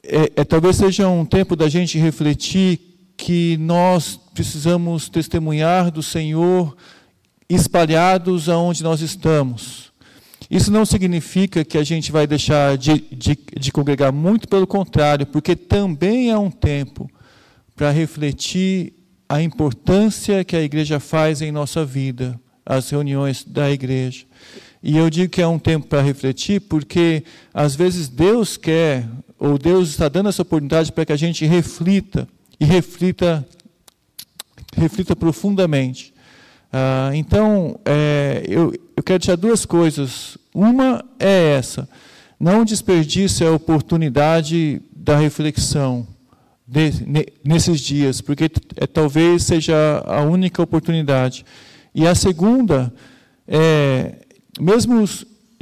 [0.08, 2.80] é, é, talvez seja um tempo da gente refletir
[3.16, 6.76] que nós precisamos testemunhar do Senhor
[7.48, 9.92] espalhados aonde nós estamos.
[10.50, 15.26] Isso não significa que a gente vai deixar de, de, de congregar, muito pelo contrário,
[15.26, 17.10] porque também é um tempo
[17.74, 18.92] para refletir
[19.28, 24.24] a importância que a igreja faz em nossa vida, as reuniões da igreja.
[24.82, 29.04] E eu digo que é um tempo para refletir, porque às vezes Deus quer
[29.38, 33.46] ou Deus está dando essa oportunidade para que a gente reflita e reflita,
[34.74, 36.14] reflita profundamente.
[36.72, 40.36] Ah, então, é, eu, eu quero deixar duas coisas.
[40.54, 41.88] Uma é essa:
[42.38, 46.06] não desperdice a oportunidade da reflexão
[46.66, 46.90] de,
[47.44, 51.44] nesses dias, porque é, talvez seja a única oportunidade.
[51.94, 52.92] E a segunda
[53.46, 54.14] é,
[54.60, 55.08] mesmo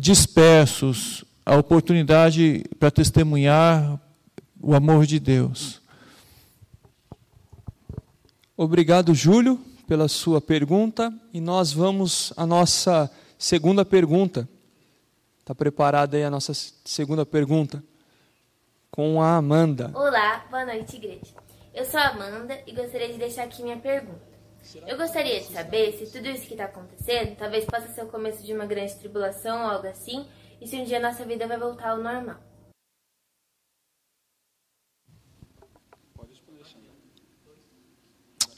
[0.01, 4.01] dispersos, a oportunidade para testemunhar
[4.61, 5.83] o amor de Deus.
[8.57, 11.13] Obrigado, Júlio, pela sua pergunta.
[11.33, 14.49] E nós vamos à nossa segunda pergunta.
[15.41, 16.53] Está preparada aí a nossa
[16.85, 17.83] segunda pergunta?
[18.91, 19.91] Com a Amanda.
[19.95, 21.35] Olá, boa noite, igreja.
[21.75, 24.35] Eu sou a Amanda e gostaria de deixar aqui minha pergunta.
[24.87, 28.43] Eu gostaria de saber se tudo isso que está acontecendo talvez possa ser o começo
[28.43, 30.25] de uma grande tribulação ou algo assim,
[30.61, 32.37] e se um dia nossa vida vai voltar ao normal.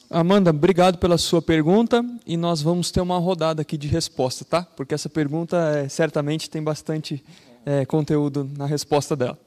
[0.09, 4.63] Amanda, obrigado pela sua pergunta e nós vamos ter uma rodada aqui de resposta, tá?
[4.63, 7.25] Porque essa pergunta é, certamente tem bastante
[7.65, 9.39] é, conteúdo na resposta dela.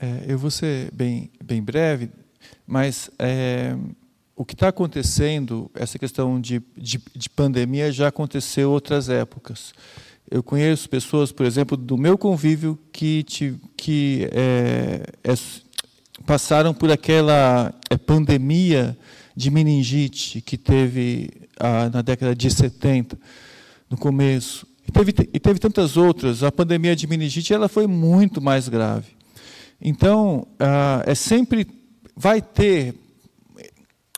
[0.00, 2.08] É, eu vou ser bem, bem breve,
[2.64, 3.76] mas é,
[4.36, 9.74] o que está acontecendo, essa questão de, de, de, pandemia já aconteceu em outras épocas.
[10.30, 15.34] Eu conheço pessoas, por exemplo, do meu convívio que, te, que é, é,
[16.26, 18.96] passaram por aquela é, pandemia
[19.36, 23.18] de meningite que teve ah, na década de 70,
[23.90, 24.66] no começo.
[24.86, 26.42] E teve, e teve tantas outras.
[26.42, 29.08] A pandemia de meningite ela foi muito mais grave.
[29.80, 31.66] Então, ah, é sempre
[32.16, 32.94] vai ter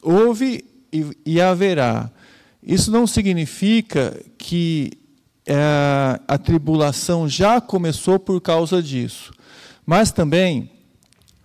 [0.07, 2.11] houve e, e haverá.
[2.63, 4.93] Isso não significa que
[5.47, 9.33] é, a tribulação já começou por causa disso.
[9.85, 10.71] Mas também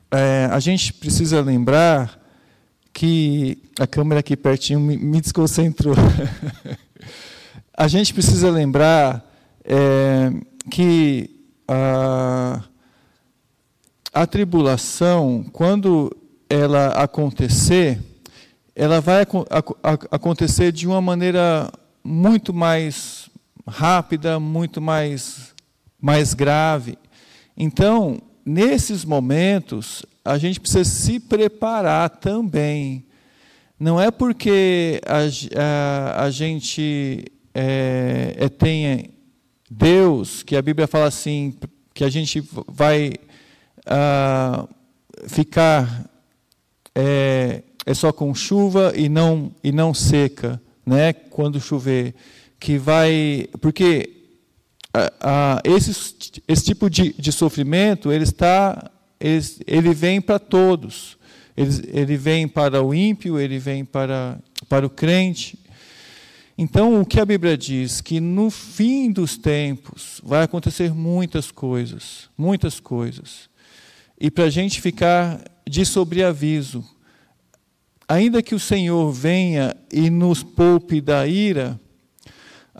[0.10, 2.20] é, a gente precisa lembrar
[2.92, 5.96] que a câmera aqui pertinho me, me desconcentrou.
[7.78, 9.26] a gente precisa lembrar
[9.64, 10.32] é,
[10.70, 11.30] que
[11.68, 12.62] a,
[14.14, 16.12] a tribulação, quando
[16.50, 18.00] ela acontecer,
[18.76, 19.26] ela vai
[20.12, 21.72] acontecer de uma maneira
[22.04, 23.31] muito mais
[23.72, 25.54] rápida, muito mais,
[26.00, 26.98] mais grave.
[27.58, 33.06] Então, nesses momentos, a gente precisa se preparar também.
[33.80, 35.20] Não é porque a,
[35.60, 39.10] a, a gente é, é, tem
[39.70, 41.56] Deus, que a Bíblia fala assim,
[41.94, 43.14] que a gente vai
[43.86, 44.68] ah,
[45.28, 46.10] ficar
[46.94, 51.14] é, é só com chuva e não e não seca, né?
[51.14, 52.14] Quando chover,
[52.62, 54.10] que vai porque
[55.66, 61.18] esse, esse tipo de, de sofrimento ele está ele, ele vem para todos.
[61.56, 65.60] Ele, ele vem para o ímpio, ele vem para, para o crente.
[66.58, 68.02] Então, o que a Bíblia diz?
[68.02, 73.50] Que no fim dos tempos vai acontecer muitas coisas, muitas coisas.
[74.20, 76.84] E para a gente ficar de sobreaviso,
[78.08, 81.80] ainda que o Senhor venha e nos poupe da ira,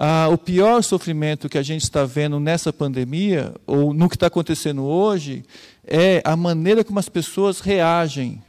[0.04, 4.26] ah, o pior sofrimento que a gente está vendo nessa pandemia, ou no que está
[4.26, 5.46] acontecendo hoje,
[5.86, 8.42] é a maneira como as pessoas reagem,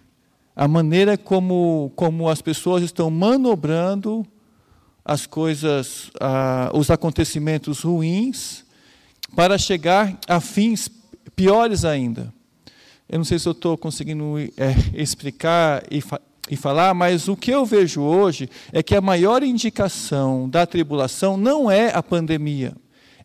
[0.57, 4.27] a maneira como, como as pessoas estão manobrando
[5.05, 8.65] as coisas, ah, os acontecimentos ruins,
[9.37, 10.91] para chegar a fins
[11.37, 12.33] piores ainda.
[13.07, 16.03] Eu não sei se eu estou conseguindo é, explicar e,
[16.53, 21.35] e falar, mas o que eu vejo hoje é que a maior indicação da tribulação
[21.35, 22.75] não é a pandemia,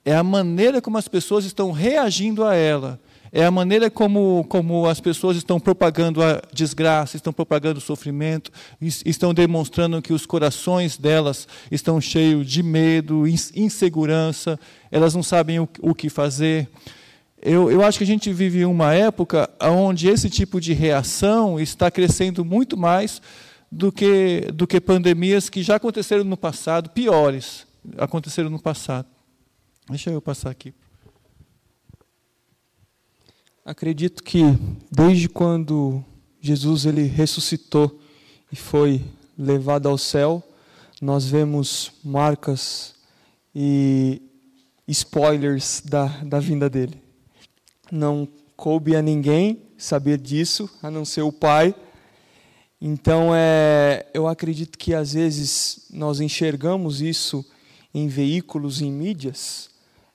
[0.06, 2.98] é a maneira como as pessoas estão reagindo a ela.
[3.30, 8.50] É a maneira como, como as pessoas estão propagando a desgraça, estão propagando o sofrimento,
[8.82, 14.58] estão demonstrando que os corações delas estão cheios de medo, insegurança,
[14.90, 16.70] elas não sabem o, o que fazer.
[17.42, 21.92] Eu, eu acho que a gente vive uma época onde esse tipo de reação está
[21.92, 23.22] crescendo muito mais
[23.72, 29.08] do que, do que pandemias que já aconteceram no passado, piores aconteceram no passado.
[29.88, 30.74] Deixa eu passar aqui.
[33.64, 34.42] Acredito que
[34.92, 36.04] desde quando
[36.42, 38.02] Jesus ele ressuscitou
[38.52, 39.04] e foi
[39.38, 40.42] levado ao céu,
[41.00, 42.96] nós vemos marcas
[43.54, 44.22] e
[44.88, 47.07] spoilers da, da vinda dele
[47.92, 51.76] não coube a ninguém saber disso, a não ser o Pai.
[52.82, 57.46] Então, é, eu acredito que às vezes nós enxergamos isso
[57.94, 59.70] em veículos, em mídias,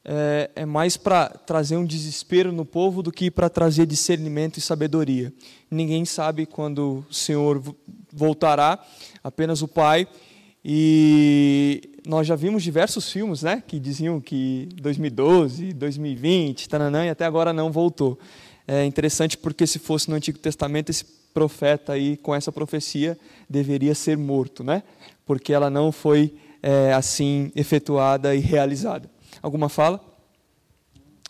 [0.04, 4.60] é, é mais para trazer um desespero no povo do que para trazer discernimento e
[4.60, 5.32] sabedoria.
[5.70, 7.62] Ninguém sabe quando o Senhor
[8.12, 8.84] voltará,
[9.22, 10.06] apenas o Pai.
[10.64, 17.24] E nós já vimos diversos filmes, né, que diziam que 2012, 2020, tananã, e até
[17.24, 18.18] agora não voltou.
[18.66, 23.94] É interessante porque se fosse no Antigo Testamento esse profeta aí com essa profecia deveria
[23.94, 24.82] ser morto, né?
[25.26, 29.10] Porque ela não foi é, assim efetuada e realizada.
[29.40, 30.00] Alguma fala?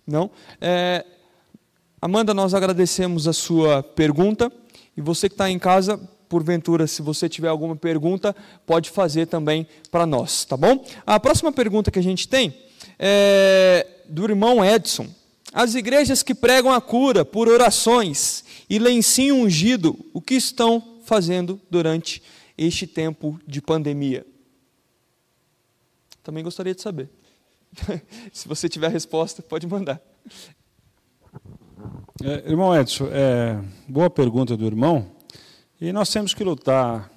[0.07, 0.31] Não?
[0.61, 1.05] É,
[2.01, 4.53] Amanda, nós agradecemos a sua pergunta
[4.97, 5.99] e você que está em casa
[6.33, 10.83] porventura, se você tiver alguma pergunta, pode fazer também para nós, tá bom?
[11.05, 12.57] A próxima pergunta que a gente tem
[12.99, 15.07] é do irmão Edson.
[15.53, 21.61] As igrejas que pregam a cura por orações e lencinho ungido, o que estão fazendo
[21.71, 22.23] durante
[22.57, 24.25] este tempo de pandemia?
[26.23, 27.11] Também gostaria de saber.
[28.33, 30.01] Se você tiver a resposta, pode mandar.
[32.25, 35.21] É, irmão Edson, é, boa pergunta do irmão.
[35.85, 37.11] E nós temos que lutar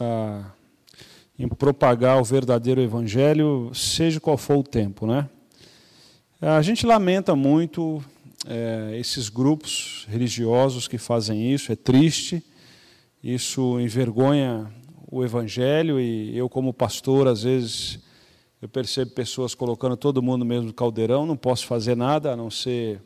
[0.00, 0.50] ah,
[1.38, 5.28] em propagar o verdadeiro evangelho, seja qual for o tempo, né?
[6.40, 8.02] A gente lamenta muito
[8.44, 12.42] é, esses grupos religiosos que fazem isso, é triste,
[13.22, 14.68] isso envergonha
[15.08, 18.00] o evangelho e eu como pastor às vezes
[18.60, 22.50] eu percebo pessoas colocando todo mundo no mesmo caldeirão, não posso fazer nada a não
[22.50, 23.00] ser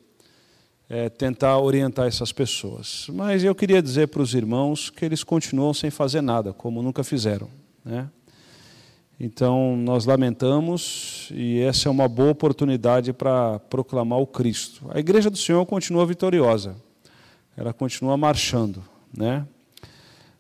[0.93, 3.07] é, tentar orientar essas pessoas.
[3.15, 7.03] Mas eu queria dizer para os irmãos que eles continuam sem fazer nada, como nunca
[7.03, 7.49] fizeram.
[7.83, 8.11] Né?
[9.19, 14.85] Então, nós lamentamos e essa é uma boa oportunidade para proclamar o Cristo.
[14.91, 16.77] A igreja do Senhor continua vitoriosa,
[17.57, 18.85] ela continua marchando.
[19.17, 19.47] Né?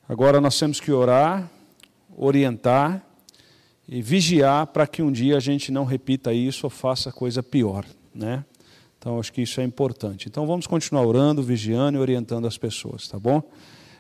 [0.07, 1.51] Agora, nós temos que orar,
[2.15, 3.03] orientar
[3.89, 7.87] e vigiar para que um dia a gente não repita isso ou faça coisa pior.
[8.15, 8.45] Né?
[9.03, 10.29] Então, acho que isso é importante.
[10.29, 13.43] Então, vamos continuar orando, vigiando e orientando as pessoas, tá bom?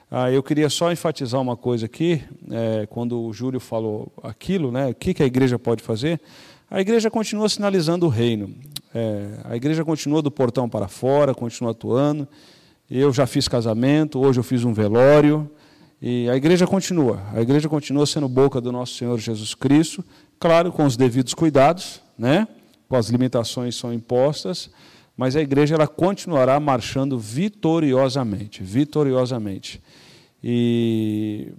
[0.08, 4.90] Ah, eu queria só enfatizar uma coisa aqui, é, quando o Júlio falou aquilo, né,
[4.90, 6.20] o que, que a igreja pode fazer?
[6.70, 8.54] A igreja continua sinalizando o reino.
[8.94, 12.28] É, a igreja continua do portão para fora, continua atuando.
[12.88, 15.50] Eu já fiz casamento, hoje eu fiz um velório.
[16.00, 17.20] E a igreja continua.
[17.34, 20.04] A igreja continua sendo boca do nosso Senhor Jesus Cristo,
[20.38, 22.46] claro, com os devidos cuidados, né?
[22.92, 24.68] Com as limitações são impostas,
[25.16, 29.82] mas a igreja ela continuará marchando vitoriosamente, vitoriosamente.
[30.44, 31.54] E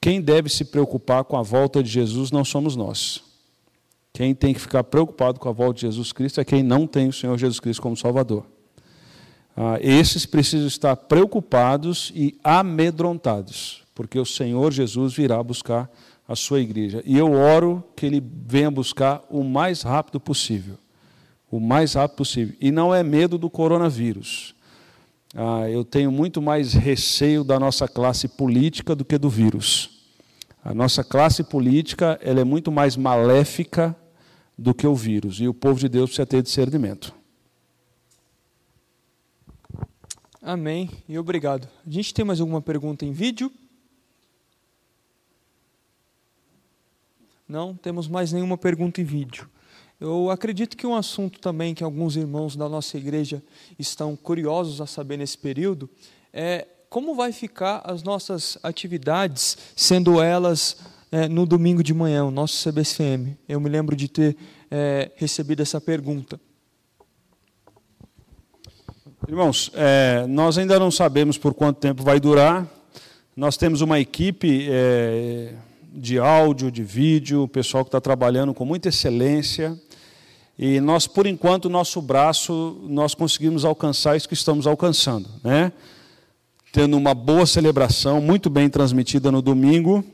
[0.00, 3.20] quem deve se preocupar com a volta de Jesus não somos nós.
[4.12, 7.08] Quem tem que ficar preocupado com a volta de Jesus Cristo é quem não tem
[7.08, 8.46] o Senhor Jesus Cristo como Salvador.
[9.56, 15.90] Ah, esses precisam estar preocupados e amedrontados, porque o Senhor Jesus virá buscar
[16.26, 17.02] a sua igreja.
[17.04, 20.78] E eu oro que ele venha buscar o mais rápido possível
[21.50, 22.54] o mais rápido possível.
[22.60, 24.54] E não é medo do coronavírus.
[25.34, 29.90] ah, eu tenho muito mais receio da nossa classe política do que do vírus.
[30.64, 33.94] A nossa classe política ela é muito mais maléfica
[34.58, 37.14] do que o vírus, e o povo de Deus precisa ter discernimento.
[40.40, 41.68] Amém e obrigado.
[41.86, 43.52] A gente tem mais alguma pergunta em vídeo?
[47.48, 49.48] Não temos mais nenhuma pergunta em vídeo.
[50.00, 53.42] Eu acredito que um assunto também que alguns irmãos da nossa igreja
[53.78, 55.88] estão curiosos a saber nesse período
[56.32, 60.76] é como vai ficar as nossas atividades, sendo elas
[61.10, 63.38] é, no domingo de manhã, o nosso CBCM.
[63.48, 64.36] Eu me lembro de ter
[64.70, 66.38] é, recebido essa pergunta.
[69.28, 72.66] Irmãos, é, nós ainda não sabemos por quanto tempo vai durar.
[73.34, 75.54] Nós temos uma equipe é,
[75.96, 79.80] de áudio, de vídeo, o pessoal que está trabalhando com muita excelência.
[80.58, 85.72] E nós, por enquanto, nosso braço, nós conseguimos alcançar isso que estamos alcançando, né?
[86.72, 90.04] Tendo uma boa celebração, muito bem transmitida no domingo,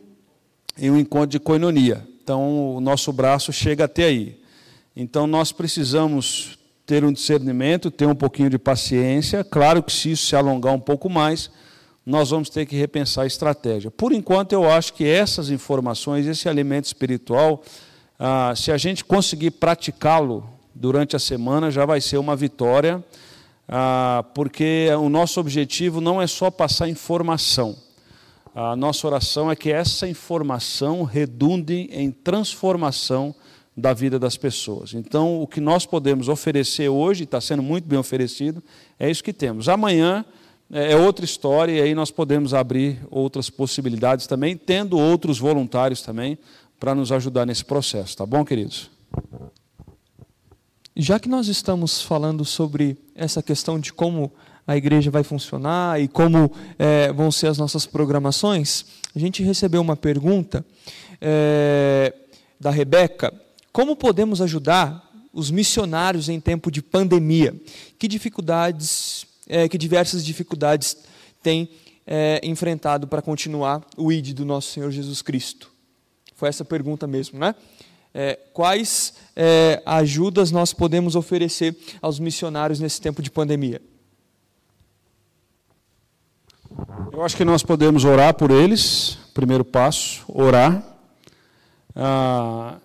[0.79, 2.07] e um encontro de coinonia.
[2.23, 4.41] Então, o nosso braço chega até aí.
[4.97, 9.43] Então, nós precisamos ter um discernimento, ter um pouquinho de paciência.
[9.43, 11.51] Claro que, se isso se alongar um pouco mais,
[12.05, 13.91] nós vamos ter que repensar a estratégia.
[13.91, 17.63] Por enquanto, eu acho que essas informações, esse alimento espiritual,
[18.19, 23.03] ah, se a gente conseguir praticá-lo durante a semana, já vai ser uma vitória,
[23.69, 27.77] ah, porque o nosso objetivo não é só passar informação.
[28.55, 33.35] A nossa oração é que essa informação redunde em transformação
[33.75, 34.93] da vida das pessoas.
[34.93, 38.63] Então, o que nós podemos oferecer hoje, está sendo muito bem oferecido,
[38.99, 39.69] é isso que temos.
[39.69, 40.25] Amanhã
[40.73, 46.01] é, é outra história, e aí nós podemos abrir outras possibilidades também, tendo outros voluntários
[46.01, 46.39] também
[46.81, 48.91] para nos ajudar nesse processo, tá bom, queridos?
[50.97, 54.33] Já que nós estamos falando sobre essa questão de como
[54.67, 59.81] a igreja vai funcionar e como é, vão ser as nossas programações, a gente recebeu
[59.81, 60.65] uma pergunta
[61.21, 62.15] é,
[62.61, 63.33] da Rebeca:
[63.73, 67.55] como podemos ajudar os missionários em tempo de pandemia?
[67.99, 70.97] Que dificuldades, é, que diversas dificuldades
[71.43, 71.69] têm
[72.07, 75.71] é, enfrentado para continuar o ID do nosso Senhor Jesus Cristo?
[76.35, 77.55] Foi essa pergunta mesmo, né?
[78.15, 83.81] É, quais é, ajudas nós podemos oferecer aos missionários nesse tempo de pandemia?
[87.13, 90.83] Eu acho que nós podemos orar por eles, primeiro passo, orar.
[91.95, 92.79] Ah,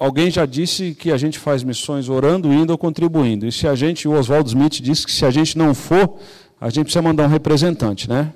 [0.00, 3.46] alguém já disse que a gente faz missões orando, indo ou contribuindo.
[3.46, 6.18] E se a gente, o Oswaldo Smith disse que se a gente não for,
[6.58, 8.32] a gente precisa mandar um representante, né?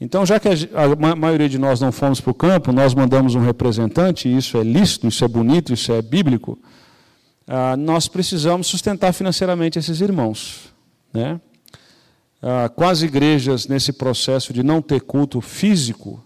[0.00, 3.40] Então, já que a maioria de nós não fomos para o campo, nós mandamos um
[3.40, 6.58] representante, e isso é lícito, isso é bonito, isso é bíblico,
[7.46, 10.72] ah, nós precisamos sustentar financeiramente esses irmãos.
[11.12, 11.38] Né?
[12.42, 16.24] Ah, as igrejas nesse processo de não ter culto físico,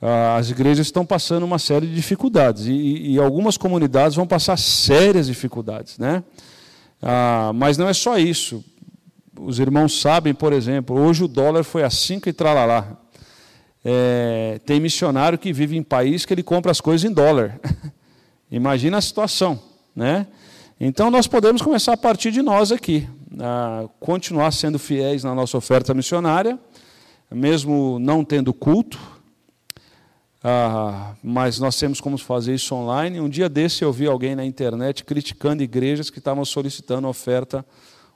[0.00, 5.26] as igrejas estão passando uma série de dificuldades, e, e algumas comunidades vão passar sérias
[5.26, 5.98] dificuldades.
[5.98, 6.22] Né?
[7.54, 8.64] mas não é só isso
[9.38, 12.96] os irmãos sabem, por exemplo, hoje o dólar foi a 5 e tralalá.
[13.84, 17.60] É, tem missionário que vive em país que ele compra as coisas em dólar.
[18.50, 19.60] Imagina a situação,
[19.94, 20.26] né?
[20.78, 25.56] Então nós podemos começar a partir de nós aqui, a continuar sendo fiéis na nossa
[25.56, 26.58] oferta missionária,
[27.30, 28.98] mesmo não tendo culto,
[30.48, 33.18] ah, mas nós temos como fazer isso online.
[33.18, 37.66] Um dia desse eu vi alguém na internet criticando igrejas que estavam solicitando oferta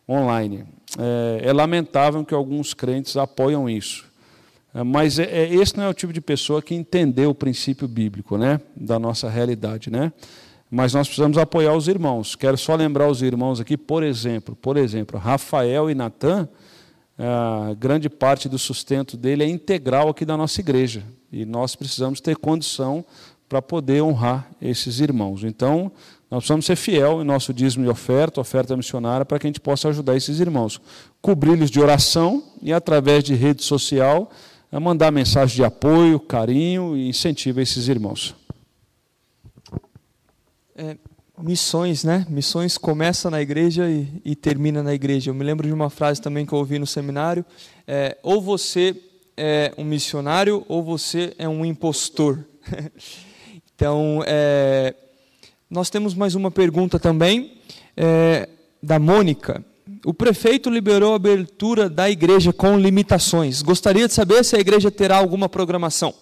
[0.09, 0.64] online.
[0.97, 4.05] É, é lamentável que alguns crentes apoiam isso.
[4.72, 7.89] É, mas é, é, esse não é o tipo de pessoa que entendeu o princípio
[7.89, 9.91] bíblico né, da nossa realidade.
[9.91, 10.12] Né?
[10.70, 12.37] Mas nós precisamos apoiar os irmãos.
[12.37, 16.49] Quero só lembrar os irmãos aqui, por exemplo, por exemplo, Rafael e Natan,
[17.76, 21.03] grande parte do sustento dele é integral aqui da nossa igreja.
[21.33, 23.05] E nós precisamos ter condição
[23.49, 25.43] para poder honrar esses irmãos.
[25.45, 25.91] Então,
[26.31, 29.61] nós precisamos ser fiel em nosso dízimo e oferta, oferta missionária, para que a gente
[29.61, 30.81] possa ajudar esses irmãos.
[31.20, 34.31] Cobri-los de oração e, através de rede social,
[34.81, 38.37] mandar mensagem de apoio, carinho e incentivo a esses irmãos.
[40.76, 40.97] É,
[41.37, 42.24] missões, né?
[42.28, 45.31] Missões começa na igreja e, e, termina na igreja.
[45.31, 47.45] Eu me lembro de uma frase também que eu ouvi no seminário:
[47.87, 48.97] é, ou você
[49.43, 52.45] é um missionário ou você é um impostor.
[53.74, 54.95] então, é,
[55.70, 57.57] nós temos mais uma pergunta também,
[57.97, 58.47] é,
[58.82, 59.64] da Mônica.
[60.05, 63.62] O prefeito liberou a abertura da igreja com limitações.
[63.62, 66.14] Gostaria de saber se a igreja terá alguma programação.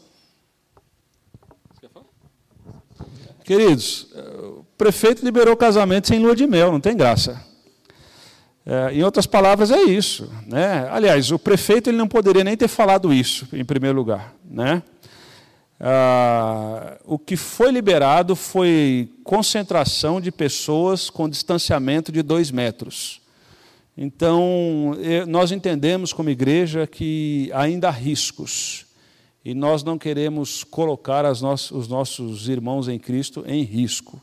[3.43, 4.07] Queridos,
[4.59, 7.48] o prefeito liberou casamento sem lua de mel, não tem graça.
[8.71, 10.31] É, em outras palavras, é isso.
[10.47, 10.87] Né?
[10.91, 14.35] Aliás, o prefeito ele não poderia nem ter falado isso, em primeiro lugar.
[14.45, 14.83] Né?
[15.81, 23.23] Ah, o que foi liberado foi concentração de pessoas com distanciamento de dois metros.
[23.97, 24.95] Então,
[25.27, 28.85] nós entendemos como igreja que ainda há riscos
[29.43, 34.21] e nós não queremos colocar no os nossos irmãos em Cristo em risco.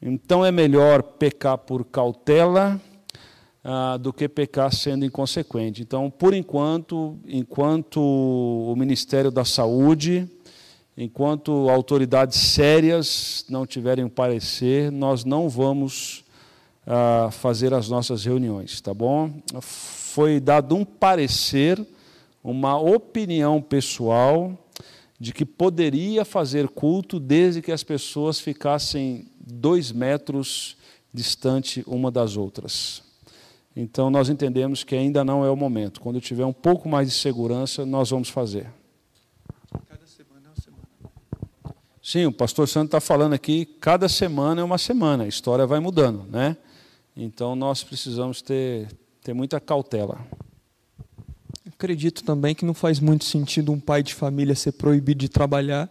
[0.00, 2.80] Então, é melhor pecar por cautela
[3.64, 5.82] ah, do que pecar sendo inconsequente.
[5.82, 10.28] Então, por enquanto, enquanto o Ministério da Saúde,
[10.96, 16.24] enquanto autoridades sérias não tiverem um parecer, nós não vamos
[16.86, 19.30] ah, fazer as nossas reuniões, tá bom?
[19.60, 21.80] Foi dado um parecer,
[22.42, 24.58] uma opinião pessoal
[25.20, 30.76] de que poderia fazer culto desde que as pessoas ficassem dois metros
[31.14, 33.11] distante uma das outras.
[33.74, 36.00] Então, nós entendemos que ainda não é o momento.
[36.00, 38.70] Quando tiver um pouco mais de segurança, nós vamos fazer.
[39.88, 41.76] Cada semana é uma semana.
[42.02, 45.80] Sim, o pastor Santo está falando aqui, cada semana é uma semana, a história vai
[45.80, 46.56] mudando, né?
[47.16, 48.88] Então, nós precisamos ter,
[49.22, 50.18] ter muita cautela.
[51.66, 55.90] Acredito também que não faz muito sentido um pai de família ser proibido de trabalhar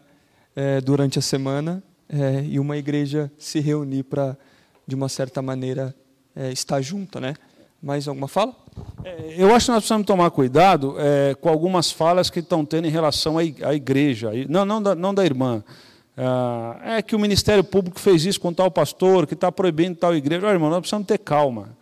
[0.55, 4.37] é, durante a semana é, e uma igreja se reunir para,
[4.85, 5.95] de uma certa maneira,
[6.35, 7.33] é, estar junto, né?
[7.81, 8.55] Mais alguma fala?
[9.03, 12.87] É, eu acho que nós precisamos tomar cuidado é, com algumas falas que estão tendo
[12.87, 14.31] em relação à igreja.
[14.47, 15.63] Não, não, da, não da irmã.
[16.85, 20.15] É, é que o Ministério Público fez isso com tal pastor, que está proibindo tal
[20.15, 20.45] igreja.
[20.45, 21.75] Olha, irmão, nós precisamos ter calma.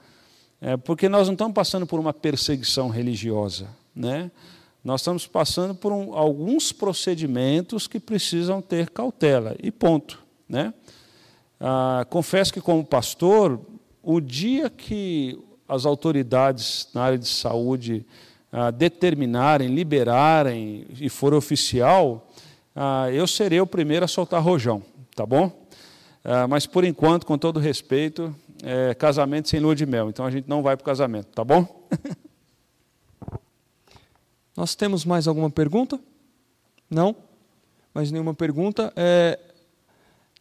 [0.62, 3.68] É, porque nós não estamos passando por uma perseguição religiosa.
[3.94, 4.32] Né?
[4.82, 9.56] Nós estamos passando por um, alguns procedimentos que precisam ter cautela.
[9.62, 10.20] E ponto.
[10.48, 10.74] Né?
[11.60, 13.60] Ah, confesso que, como pastor,
[14.02, 15.38] o dia que
[15.70, 18.06] as autoridades na área de saúde
[18.52, 22.28] ah, determinarem, liberarem e for oficial,
[22.76, 24.84] ah, eu serei o primeiro a soltar rojão,
[25.16, 25.66] tá bom?
[26.26, 30.32] Ah, mas por enquanto, com todo respeito, é casamento sem lua de mel, então a
[30.32, 31.88] gente não vai para o casamento, tá bom?
[34.58, 35.98] Nós temos mais alguma pergunta?
[36.90, 37.16] Não?
[37.94, 38.92] Mais nenhuma pergunta?
[38.96, 39.40] É,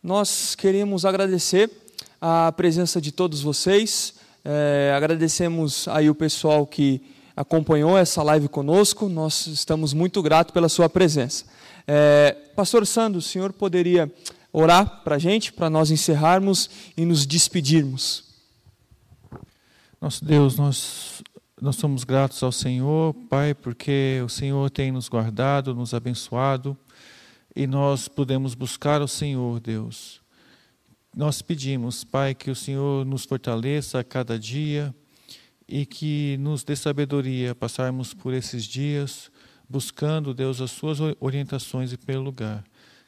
[0.03, 1.71] nós queremos agradecer
[2.21, 4.15] a presença de todos vocês.
[4.45, 7.03] É, agradecemos aí o pessoal que
[7.37, 9.09] acompanhou essa live conosco.
[9.09, 11.45] Nós estamos muito gratos pela sua presença.
[11.87, 14.13] É, Pastor Sandro, o senhor poderia
[14.53, 18.25] orar para a gente, para nós encerrarmos e nos despedirmos?
[20.01, 21.23] Nosso Deus, nós,
[21.61, 26.77] nós somos gratos ao Senhor, Pai, porque o Senhor tem nos guardado, nos abençoado
[27.55, 30.21] e nós podemos buscar o Senhor, Deus
[31.19, 34.95] nós pedimos, Pai, que o Senhor nos fortaleça a cada dia
[35.67, 39.29] e que nos dê sabedoria passarmos por esses dias
[39.69, 42.63] buscando, Deus, as suas orientações e pelo lugar.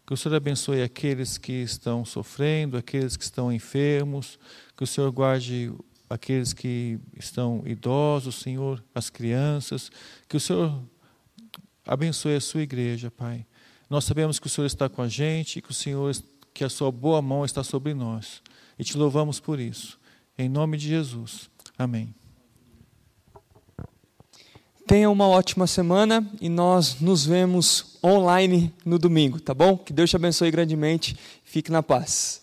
[0.04, 4.40] Que o Senhor abençoe aqueles que estão sofrendo, aqueles que estão enfermos,
[4.76, 5.72] que o Senhor guarde
[6.11, 9.88] aqueles que estão idosos, Senhor, as crianças,
[10.28, 10.82] que o Senhor
[11.86, 13.46] abençoe a sua igreja, Pai.
[13.88, 16.11] Nós sabemos que o Senhor está com a gente, que o Senhor
[16.53, 18.42] que a sua boa mão está sobre nós.
[18.78, 19.98] E te louvamos por isso.
[20.38, 21.51] Em nome de Jesus.
[21.78, 22.14] Amém.
[24.86, 29.78] Tenha uma ótima semana e nós nos vemos online no domingo, tá bom?
[29.78, 31.16] Que Deus te abençoe grandemente.
[31.44, 32.39] Fique na paz.